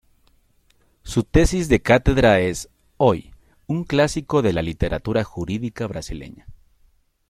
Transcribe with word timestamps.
Su 1.03 1.23
tesis 1.23 1.69
de 1.69 1.79
cátedra 1.83 2.39
es, 2.39 2.69
hoy, 2.97 3.35
un 3.67 3.83
clásico 3.83 4.41
de 4.41 4.51
la 4.51 4.63
literatura 4.63 5.23
jurídica 5.23 5.85
brasileña. 5.85 6.47